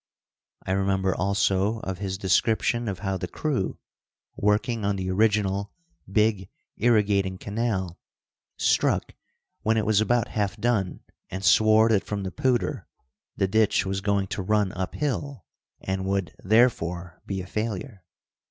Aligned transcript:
I 0.65 0.71
remember, 0.71 1.13
also, 1.15 1.77
of 1.81 1.99
his 1.99 2.17
description 2.17 2.87
of 2.87 2.97
how 3.05 3.17
the 3.17 3.27
crew, 3.27 3.77
working 4.35 4.83
on 4.83 4.95
the 4.95 5.11
original 5.11 5.71
big 6.11 6.49
irrigating 6.77 7.37
canal, 7.37 7.99
struck 8.57 9.13
when 9.61 9.77
it 9.77 9.85
was 9.85 10.01
about 10.01 10.29
half 10.29 10.57
done, 10.57 11.01
and 11.29 11.45
swore 11.45 11.87
that 11.89 12.03
from 12.03 12.23
the 12.23 12.31
Poudre 12.31 12.87
the 13.37 13.47
ditch 13.47 13.85
was 13.85 14.01
going 14.01 14.25
to 14.29 14.41
run 14.41 14.71
up 14.71 14.95
hill, 14.95 15.45
and 15.79 16.03
would, 16.07 16.33
therefore, 16.43 17.21
be 17.27 17.39
a 17.39 17.45
failure. 17.45 18.03